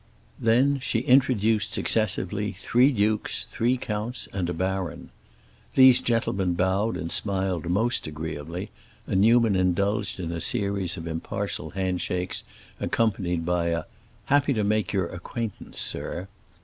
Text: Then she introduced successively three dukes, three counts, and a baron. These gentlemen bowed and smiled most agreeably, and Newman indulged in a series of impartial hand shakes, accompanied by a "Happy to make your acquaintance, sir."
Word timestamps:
Then 0.39 0.79
she 0.79 1.01
introduced 1.01 1.73
successively 1.73 2.53
three 2.53 2.91
dukes, 2.91 3.43
three 3.47 3.77
counts, 3.77 4.27
and 4.33 4.49
a 4.49 4.51
baron. 4.53 5.11
These 5.75 6.01
gentlemen 6.01 6.55
bowed 6.55 6.97
and 6.97 7.11
smiled 7.11 7.69
most 7.69 8.07
agreeably, 8.07 8.71
and 9.05 9.21
Newman 9.21 9.55
indulged 9.55 10.19
in 10.19 10.31
a 10.31 10.41
series 10.41 10.97
of 10.97 11.05
impartial 11.05 11.69
hand 11.77 12.01
shakes, 12.01 12.43
accompanied 12.79 13.45
by 13.45 13.67
a 13.67 13.83
"Happy 14.25 14.53
to 14.53 14.63
make 14.63 14.91
your 14.91 15.05
acquaintance, 15.05 15.77
sir." 15.79 16.27